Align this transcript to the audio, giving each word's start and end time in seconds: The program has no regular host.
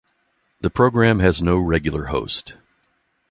The 0.61 0.71
program 0.71 1.19
has 1.19 1.43
no 1.43 1.59
regular 1.59 2.05
host. 2.05 2.55